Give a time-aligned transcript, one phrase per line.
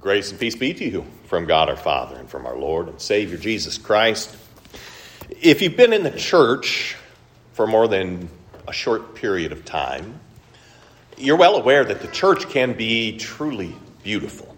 [0.00, 3.00] Grace and peace be to you from God our Father and from our Lord and
[3.00, 4.36] Savior Jesus Christ.
[5.28, 6.94] If you've been in the church
[7.54, 8.28] for more than
[8.68, 10.20] a short period of time,
[11.16, 13.74] you're well aware that the church can be truly
[14.04, 14.56] beautiful.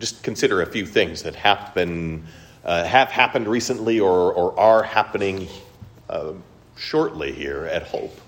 [0.00, 2.24] Just consider a few things that happen,
[2.64, 5.46] uh, have happened recently or, or are happening
[6.08, 6.32] uh,
[6.74, 8.18] shortly here at Hope.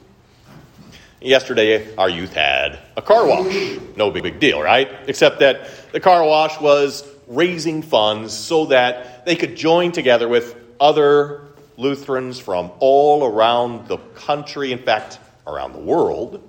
[1.21, 3.79] Yesterday, our youth had a car wash.
[3.97, 4.89] No big, big deal, right?
[5.07, 10.55] Except that the car wash was raising funds so that they could join together with
[10.79, 11.43] other
[11.79, 16.43] Lutherans from all around the country, in fact, around the world,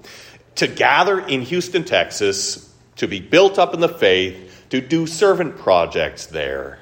[0.55, 5.57] to gather in Houston, Texas, to be built up in the faith, to do servant
[5.57, 6.79] projects there.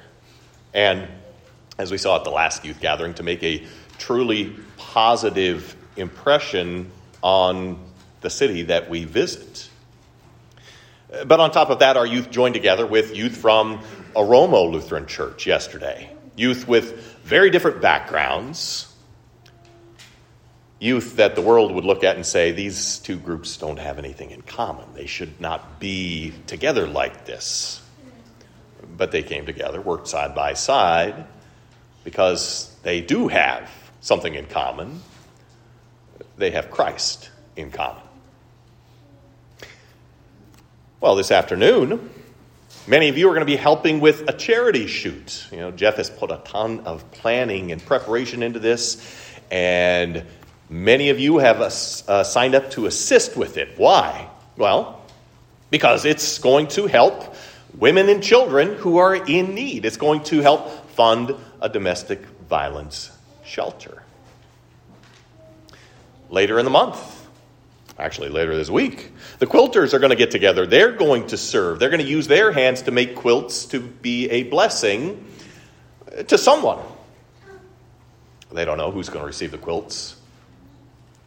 [0.74, 1.06] And
[1.78, 3.64] as we saw at the last youth gathering, to make a
[3.98, 6.90] truly positive impression
[7.22, 7.78] on
[8.26, 9.68] the city that we visit.
[11.26, 13.78] But on top of that, our youth joined together with youth from
[14.16, 16.10] Aromo Lutheran Church yesterday.
[16.34, 18.92] Youth with very different backgrounds.
[20.80, 24.32] Youth that the world would look at and say, these two groups don't have anything
[24.32, 24.86] in common.
[24.94, 27.80] They should not be together like this.
[28.96, 31.26] But they came together, worked side by side,
[32.02, 35.00] because they do have something in common
[36.36, 38.02] they have Christ in common.
[40.98, 42.08] Well, this afternoon,
[42.86, 45.46] many of you are going to be helping with a charity shoot.
[45.52, 48.96] You know, Jeff has put a ton of planning and preparation into this,
[49.50, 50.24] and
[50.70, 53.76] many of you have uh, signed up to assist with it.
[53.76, 54.30] Why?
[54.56, 55.02] Well,
[55.68, 57.34] because it's going to help
[57.76, 59.84] women and children who are in need.
[59.84, 63.10] It's going to help fund a domestic violence
[63.44, 64.02] shelter
[66.30, 67.15] later in the month,
[67.98, 69.12] actually later this week.
[69.38, 70.66] The quilters are going to get together.
[70.66, 71.78] They're going to serve.
[71.78, 75.24] They're going to use their hands to make quilts to be a blessing
[76.28, 76.78] to someone.
[78.52, 80.16] They don't know who's going to receive the quilts.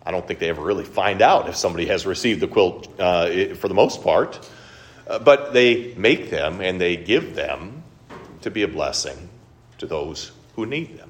[0.05, 3.53] I don't think they ever really find out if somebody has received the quilt uh,
[3.55, 4.49] for the most part.
[5.07, 7.83] Uh, but they make them and they give them
[8.41, 9.29] to be a blessing
[9.79, 11.09] to those who need them.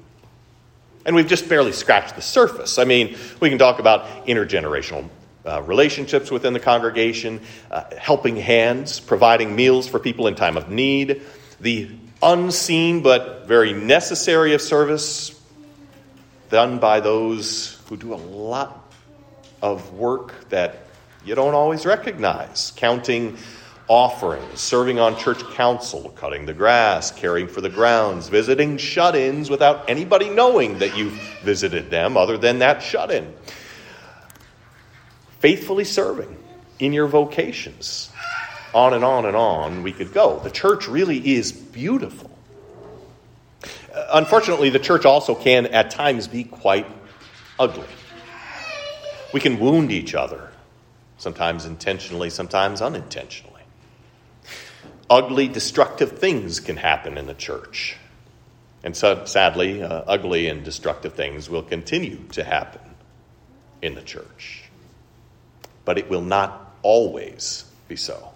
[1.06, 2.78] And we've just barely scratched the surface.
[2.78, 5.08] I mean, we can talk about intergenerational
[5.44, 7.40] uh, relationships within the congregation,
[7.70, 11.22] uh, helping hands, providing meals for people in time of need,
[11.60, 11.90] the
[12.22, 15.40] unseen but very necessary of service
[16.50, 18.92] done by those who do a lot
[19.62, 20.86] of work that
[21.24, 23.36] you don't always recognize, counting
[23.88, 29.50] offerings, serving on church council, cutting the grass, caring for the grounds, visiting shut ins
[29.50, 33.34] without anybody knowing that you've visited them other than that shut in.
[35.40, 36.36] Faithfully serving
[36.78, 38.10] in your vocations.
[38.72, 40.38] On and on and on we could go.
[40.38, 42.30] The church really is beautiful.
[43.92, 46.86] Unfortunately, the church also can at times be quite
[47.58, 47.88] ugly.
[49.34, 50.50] We can wound each other,
[51.18, 53.50] sometimes intentionally, sometimes unintentionally
[55.10, 57.96] ugly, destructive things can happen in the church.
[58.84, 62.80] And so, sadly, uh, ugly and destructive things will continue to happen
[63.82, 64.69] in the church.
[65.90, 68.30] But it will not always be so.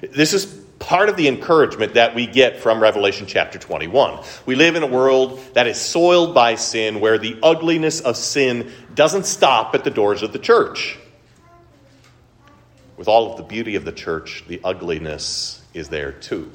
[0.00, 0.46] This is
[0.78, 4.24] part of the encouragement that we get from Revelation chapter 21.
[4.46, 8.72] We live in a world that is soiled by sin, where the ugliness of sin
[8.94, 10.98] doesn't stop at the doors of the church.
[12.96, 16.50] With all of the beauty of the church, the ugliness is there too.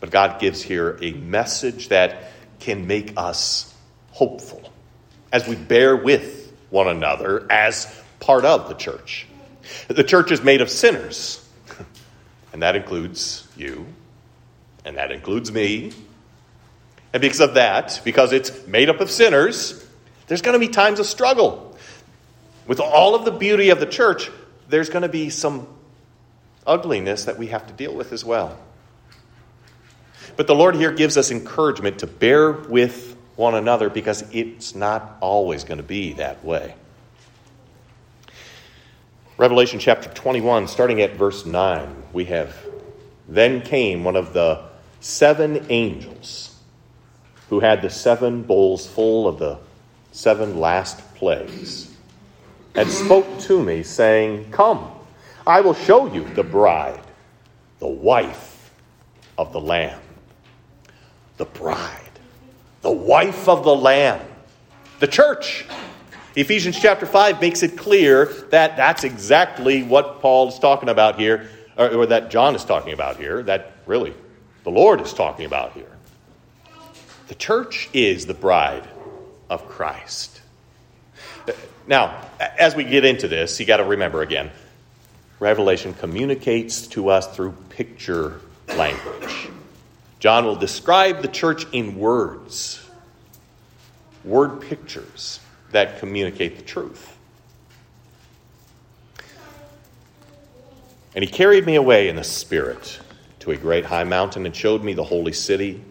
[0.00, 2.24] But God gives here a message that
[2.60, 3.74] can make us
[4.10, 4.70] hopeful
[5.32, 6.41] as we bear with
[6.72, 7.86] one another as
[8.18, 9.26] part of the church.
[9.88, 11.46] The church is made of sinners,
[12.52, 13.86] and that includes you,
[14.84, 15.92] and that includes me.
[17.12, 19.86] And because of that, because it's made up of sinners,
[20.26, 21.76] there's going to be times of struggle.
[22.66, 24.30] With all of the beauty of the church,
[24.68, 25.68] there's going to be some
[26.66, 28.58] ugliness that we have to deal with as well.
[30.36, 35.16] But the Lord here gives us encouragement to bear with one another because it's not
[35.20, 36.74] always going to be that way.
[39.38, 42.54] Revelation chapter 21, starting at verse 9, we have
[43.28, 44.62] Then came one of the
[45.00, 46.56] seven angels
[47.48, 49.58] who had the seven bowls full of the
[50.12, 51.92] seven last plagues
[52.74, 54.90] and spoke to me, saying, Come,
[55.46, 57.02] I will show you the bride,
[57.78, 58.70] the wife
[59.36, 60.00] of the Lamb.
[61.36, 62.01] The bride,
[62.82, 64.20] the wife of the Lamb,
[64.98, 65.64] the church.
[66.34, 71.48] Ephesians chapter 5 makes it clear that that's exactly what Paul is talking about here,
[71.76, 74.14] or, or that John is talking about here, that really
[74.64, 75.86] the Lord is talking about here.
[77.28, 78.86] The church is the bride
[79.48, 80.40] of Christ.
[81.86, 84.50] Now, as we get into this, you got to remember again
[85.40, 89.48] Revelation communicates to us through picture language.
[90.22, 92.80] John will describe the church in words,
[94.22, 95.40] word pictures
[95.72, 97.16] that communicate the truth.
[101.16, 103.00] And he carried me away in the Spirit
[103.40, 105.82] to a great high mountain and showed me the holy city,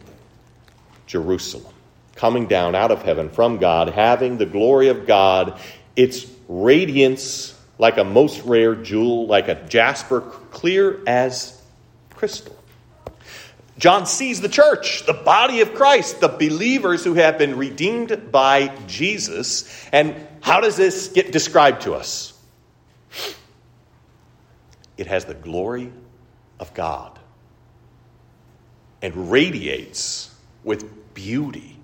[1.08, 1.74] Jerusalem,
[2.16, 5.60] coming down out of heaven from God, having the glory of God,
[5.98, 11.62] its radiance like a most rare jewel, like a jasper, clear as
[12.12, 12.61] crystal.
[13.82, 18.68] John sees the church, the body of Christ, the believers who have been redeemed by
[18.86, 19.88] Jesus.
[19.92, 22.40] And how does this get described to us?
[24.98, 25.92] It has the glory
[26.60, 27.18] of God
[29.02, 30.32] and radiates
[30.64, 31.76] with beauty.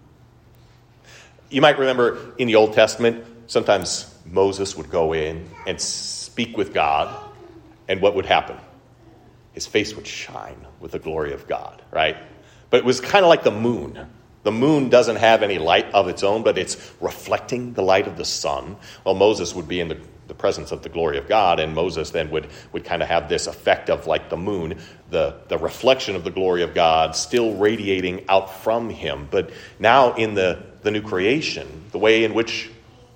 [1.49, 6.75] You might remember in the Old Testament, sometimes Moses would go in and speak with
[6.75, 7.09] God,
[7.87, 8.57] and what would happen?
[9.57, 12.15] His face would shine with the glory of God, right?
[12.69, 14.07] But it was kind of like the moon.
[14.43, 18.17] The moon doesn't have any light of its own, but it's reflecting the light of
[18.17, 18.75] the sun.
[19.03, 22.11] Well, Moses would be in the, the presence of the glory of God, and Moses
[22.11, 24.77] then would, would kind of have this effect of like the moon,
[25.09, 29.27] the, the reflection of the glory of God still radiating out from him.
[29.31, 29.49] But
[29.79, 32.69] now in the, the new creation, the way in which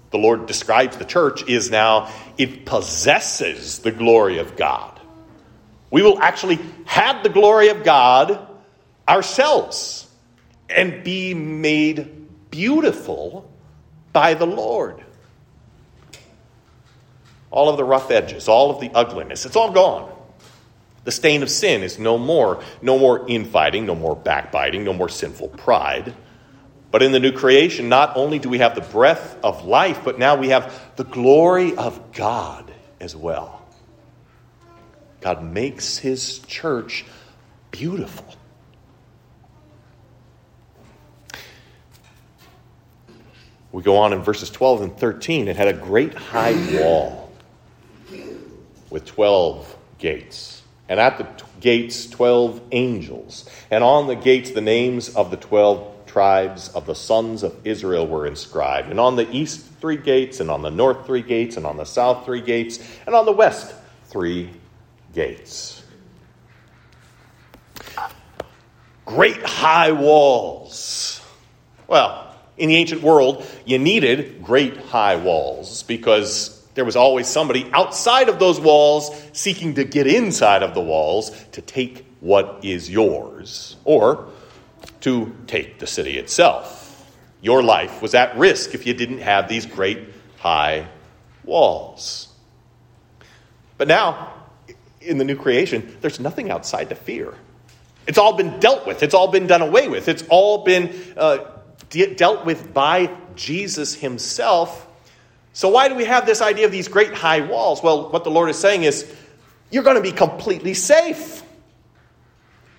[0.10, 5.01] the Lord describes the church is now it possesses the glory of God.
[5.92, 8.48] We will actually have the glory of God
[9.08, 10.10] ourselves
[10.70, 13.52] and be made beautiful
[14.14, 15.04] by the Lord.
[17.52, 20.10] All of the rough edges, all of the ugliness, it's all gone.
[21.04, 22.64] The stain of sin is no more.
[22.82, 26.14] No more infighting, no more backbiting, no more sinful pride.
[26.92, 30.20] But in the new creation, not only do we have the breath of life, but
[30.20, 33.61] now we have the glory of God as well.
[35.22, 37.06] God makes his church
[37.70, 38.26] beautiful.
[43.72, 45.48] We go on in verses 12 and 13.
[45.48, 47.32] It had a great high wall
[48.90, 50.62] with 12 gates.
[50.90, 53.50] And at the t- gates, 12 angels.
[53.70, 58.06] And on the gates, the names of the 12 tribes of the sons of Israel
[58.06, 58.90] were inscribed.
[58.90, 61.86] And on the east, three gates, and on the north, three gates, and on the
[61.86, 63.74] south, three gates, and on the west,
[64.08, 64.50] three
[65.14, 65.84] gates.
[69.06, 71.22] Great high walls.
[71.88, 77.70] Well, in the ancient world, you needed great high walls because there was always somebody
[77.74, 82.90] outside of those walls seeking to get inside of the walls to take what is
[82.90, 83.76] yours.
[83.84, 84.30] Or
[85.02, 86.88] to take the city itself.
[87.42, 90.00] Your life was at risk if you didn't have these great
[90.38, 90.88] high
[91.44, 92.28] walls.
[93.78, 94.34] But now,
[95.02, 97.34] in the new creation, there's nothing outside to fear.
[98.08, 101.40] It's all been dealt with, it's all been done away with, it's all been uh,
[101.90, 104.88] de- dealt with by Jesus himself.
[105.54, 107.84] So, why do we have this idea of these great high walls?
[107.84, 109.14] Well, what the Lord is saying is,
[109.70, 111.44] you're going to be completely safe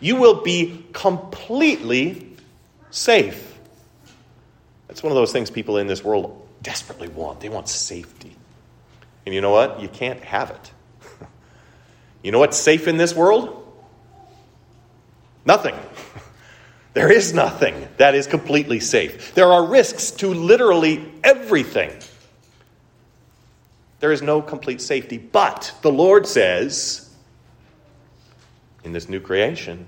[0.03, 2.37] you will be completely
[2.91, 3.57] safe.
[4.89, 7.41] That's one of those things people in this world desperately want.
[7.41, 8.37] They want safety.
[9.25, 9.81] And you know what?
[9.81, 10.73] You can't have it.
[12.23, 13.59] You know what's safe in this world?
[15.45, 15.75] Nothing.
[16.95, 19.35] There is nothing that is completely safe.
[19.35, 21.91] There are risks to literally everything.
[24.01, 25.17] There is no complete safety.
[25.17, 27.09] But the Lord says,
[28.85, 29.87] in this new creation,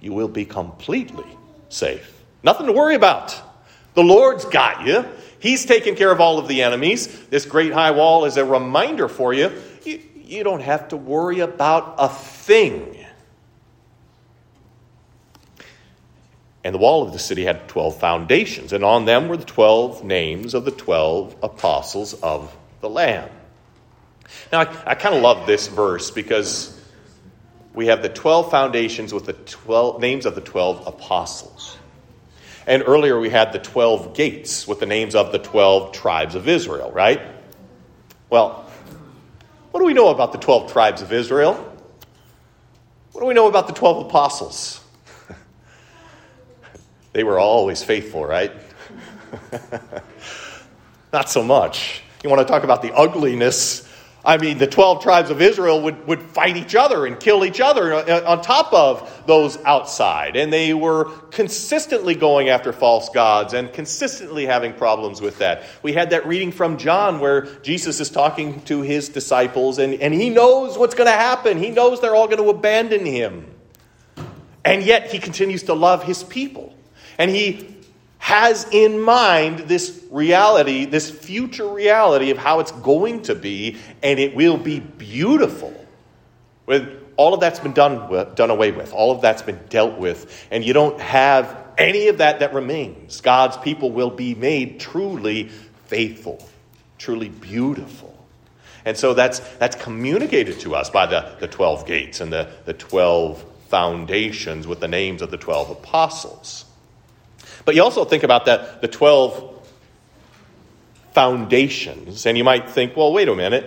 [0.00, 1.26] you will be completely
[1.68, 2.24] safe.
[2.42, 3.40] Nothing to worry about.
[3.94, 5.04] The Lord's got you.
[5.38, 7.26] He's taken care of all of the enemies.
[7.26, 9.52] This great high wall is a reminder for you.
[9.84, 12.96] You, you don't have to worry about a thing.
[16.62, 20.04] And the wall of the city had 12 foundations, and on them were the 12
[20.04, 23.30] names of the 12 apostles of the Lamb.
[24.52, 26.78] Now, I, I kind of love this verse because
[27.74, 31.76] we have the 12 foundations with the 12 names of the 12 apostles.
[32.66, 36.46] And earlier we had the 12 gates with the names of the 12 tribes of
[36.46, 37.20] Israel, right?
[38.28, 38.69] Well,
[39.70, 41.54] what do we know about the 12 tribes of Israel?
[43.12, 44.82] What do we know about the 12 apostles?
[47.12, 48.52] they were always faithful, right?
[51.12, 52.02] Not so much.
[52.22, 53.89] You want to talk about the ugliness
[54.22, 57.60] I mean, the 12 tribes of Israel would, would fight each other and kill each
[57.60, 60.36] other uh, on top of those outside.
[60.36, 65.64] And they were consistently going after false gods and consistently having problems with that.
[65.82, 70.12] We had that reading from John where Jesus is talking to his disciples and, and
[70.12, 71.56] he knows what's going to happen.
[71.56, 73.46] He knows they're all going to abandon him.
[74.66, 76.74] And yet he continues to love his people.
[77.16, 77.79] And he
[78.20, 84.20] has in mind this reality, this future reality of how it's going to be, and
[84.20, 85.74] it will be beautiful.
[86.66, 90.46] With all of that's been done, done away with, all of that's been dealt with,
[90.50, 93.22] and you don't have any of that that remains.
[93.22, 95.48] God's people will be made truly
[95.86, 96.46] faithful,
[96.98, 98.16] truly beautiful.
[98.84, 102.74] And so that's, that's communicated to us by the, the 12 gates and the, the
[102.74, 106.66] 12 foundations with the names of the 12 apostles.
[107.64, 109.50] But you also think about that, the 12
[111.12, 113.66] foundations, and you might think, well, wait a minute.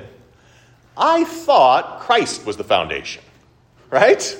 [0.97, 3.23] I thought Christ was the foundation,
[3.89, 4.39] right?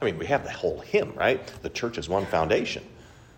[0.00, 1.44] I mean, we have the whole hymn, right?
[1.62, 2.84] The church is one foundation,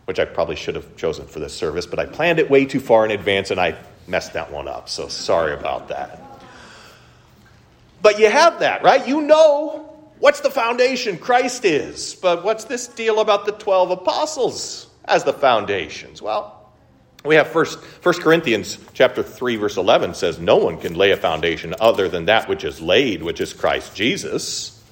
[0.05, 2.81] which I probably should have chosen for this service, but I planned it way too
[2.81, 3.77] far in advance and I
[4.07, 6.21] messed that one up, so sorry about that.
[8.03, 9.07] But you have that, right?
[9.07, 14.86] You know what's the foundation Christ is, but what's this deal about the 12 apostles?
[15.07, 16.21] As the foundations?
[16.21, 16.53] Well,
[17.25, 21.17] we have first, 1 Corinthians chapter 3 verse 11 says no one can lay a
[21.17, 24.83] foundation other than that which is laid, which is Christ Jesus.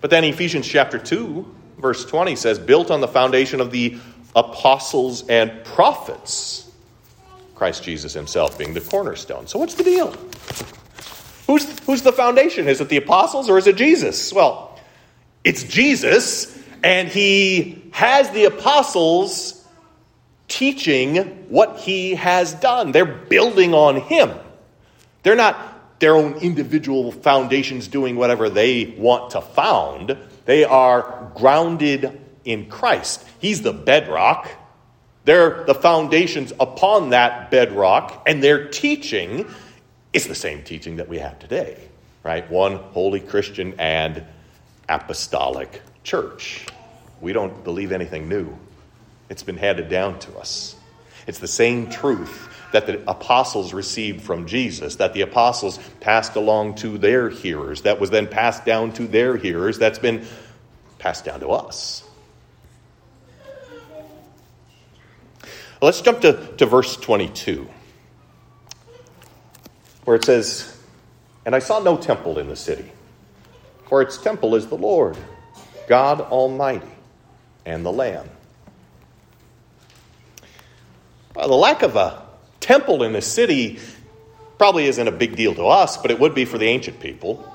[0.00, 3.98] But then Ephesians chapter 2 verse 20 says built on the foundation of the
[4.36, 6.70] apostles and prophets.
[7.54, 9.46] Christ Jesus himself being the cornerstone.
[9.46, 10.14] So what's the deal?
[11.46, 12.68] Who's, who's the foundation?
[12.68, 14.32] Is it the apostles or is it Jesus?
[14.32, 14.78] Well,
[15.44, 19.64] it's Jesus, and he has the apostles
[20.48, 21.16] teaching
[21.48, 22.90] what he has done.
[22.90, 24.32] They're building on him.
[25.22, 30.18] They're not their own individual foundations doing whatever they want to found.
[30.44, 33.24] They are grounded in Christ.
[33.38, 34.50] He's the bedrock.
[35.24, 39.48] They're the foundations upon that bedrock, and their teaching
[40.12, 41.78] is the same teaching that we have today,
[42.24, 42.50] right?
[42.50, 44.24] One holy Christian and
[44.88, 46.66] apostolic church.
[47.24, 48.54] We don't believe anything new,
[49.30, 50.76] it's been handed down to us.
[51.26, 56.74] It's the same truth that the apostles received from Jesus, that the apostles passed along
[56.76, 60.26] to their hearers, that was then passed down to their hearers, that's been
[60.98, 62.06] passed down to us.
[65.80, 67.66] Let's jump to, to verse 22,
[70.04, 70.78] where it says,
[71.46, 72.92] And I saw no temple in the city,
[73.88, 75.16] for its temple is the Lord,
[75.88, 76.93] God Almighty
[77.64, 78.28] and the Lamb.
[81.34, 82.22] Well, the lack of a
[82.60, 83.78] temple in the city
[84.58, 87.50] probably isn't a big deal to us, but it would be for the ancient people.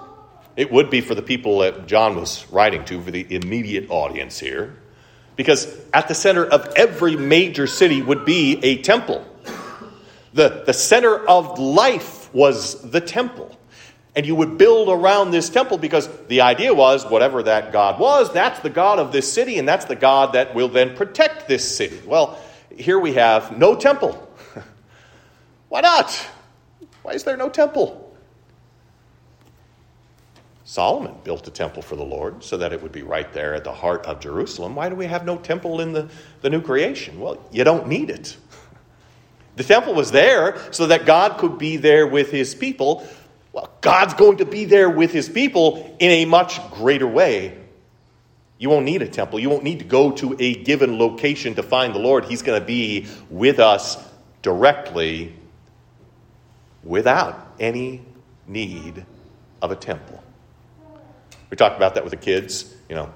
[0.55, 4.39] It would be for the people that John was writing to, for the immediate audience
[4.39, 4.75] here.
[5.35, 9.25] Because at the center of every major city would be a temple.
[10.33, 13.57] The, the center of life was the temple.
[14.19, 18.33] And you would build around this temple because the idea was whatever that God was,
[18.33, 21.77] that's the God of this city, and that's the God that will then protect this
[21.77, 22.01] city.
[22.05, 22.37] Well,
[22.75, 24.29] here we have no temple.
[25.69, 26.11] Why not?
[27.01, 28.13] Why is there no temple?
[30.65, 33.63] Solomon built a temple for the Lord so that it would be right there at
[33.63, 34.75] the heart of Jerusalem.
[34.75, 36.09] Why do we have no temple in the,
[36.41, 37.21] the new creation?
[37.21, 38.35] Well, you don't need it.
[39.55, 43.05] The temple was there so that God could be there with his people,
[43.51, 47.57] well, God's going to be there with his people in a much greater way.
[48.57, 49.39] You won't need a temple.
[49.39, 52.25] You won't need to go to a given location to find the Lord.
[52.25, 53.97] He's going to be with us
[54.41, 55.33] directly
[56.83, 58.01] without any
[58.47, 59.05] need
[59.61, 60.21] of a temple.
[61.49, 63.11] We talked about that with the kids, you know,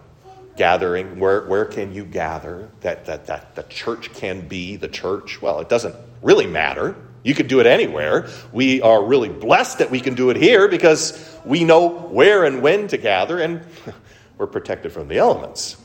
[0.56, 1.20] gathering.
[1.20, 5.42] Where, where can you gather that, that, that the church can be the church?
[5.42, 6.96] Well, it doesn't really matter.
[7.24, 8.28] You could do it anywhere.
[8.52, 12.62] We are really blessed that we can do it here because we know where and
[12.62, 13.66] when to gather and
[14.38, 15.78] we're protected from the elements.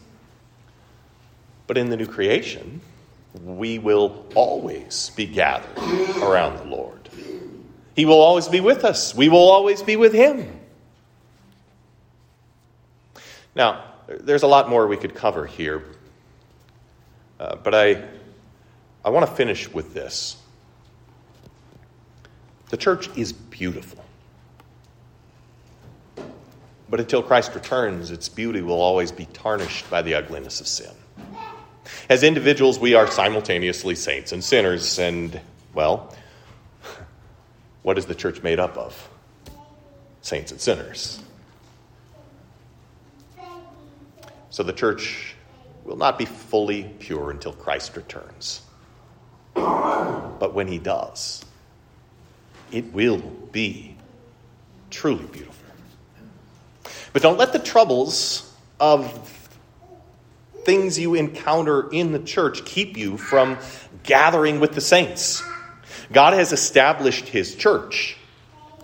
[1.68, 2.80] But in the new creation,
[3.45, 5.78] we will always be gathered
[6.23, 7.09] around the Lord.
[7.95, 10.59] He will always be with us, we will always be with Him.
[13.54, 15.85] Now, there's a lot more we could cover here,
[17.38, 18.04] uh, but I,
[19.04, 20.37] I want to finish with this.
[22.70, 24.04] The church is beautiful.
[26.90, 30.92] But until Christ returns, its beauty will always be tarnished by the ugliness of sin.
[32.08, 35.40] As individuals, we are simultaneously saints and sinners, and,
[35.75, 36.14] well,
[37.82, 39.08] What is the church made up of?
[40.20, 41.22] Saints and sinners.
[44.50, 45.34] So the church
[45.84, 48.62] will not be fully pure until Christ returns.
[49.54, 51.44] But when he does,
[52.72, 53.18] it will
[53.52, 53.96] be
[54.90, 55.54] truly beautiful.
[57.12, 59.34] But don't let the troubles of
[60.64, 63.58] things you encounter in the church keep you from
[64.02, 65.42] gathering with the saints.
[66.12, 68.16] God has established his church.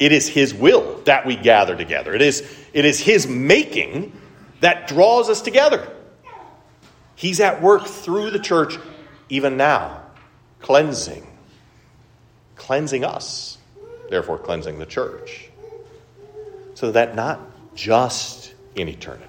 [0.00, 2.14] It is his will that we gather together.
[2.14, 2.40] It is,
[2.72, 4.18] it is his making
[4.60, 5.88] that draws us together.
[7.14, 8.76] He's at work through the church
[9.28, 10.02] even now,
[10.60, 11.26] cleansing,
[12.56, 13.53] cleansing us,
[14.11, 15.49] therefore cleansing the church.
[16.75, 17.40] So that not
[17.75, 19.28] just in eternity,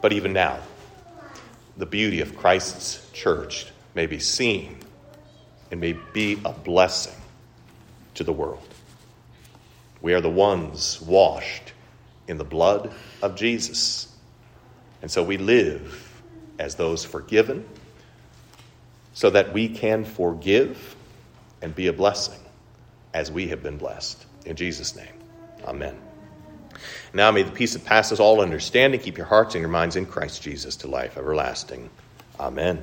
[0.00, 0.58] but even now,
[1.76, 4.76] the beauty of Christ's church may be seen
[5.70, 7.14] and may be a blessing
[8.14, 8.66] to the world.
[10.02, 11.72] We are the ones washed
[12.26, 12.92] in the blood
[13.22, 14.08] of Jesus.
[15.02, 16.22] And so we live
[16.58, 17.66] as those forgiven
[19.14, 20.96] so that we can forgive
[21.62, 22.39] and be a blessing
[23.14, 24.24] as we have been blessed.
[24.46, 25.12] In Jesus' name,
[25.64, 25.96] amen.
[27.12, 30.06] Now may the peace that passes all understanding keep your hearts and your minds in
[30.06, 31.90] Christ Jesus to life everlasting.
[32.38, 32.82] Amen.